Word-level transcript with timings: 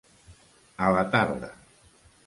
A 0.87 0.89
la 0.95 1.05
tarda. 1.13 1.55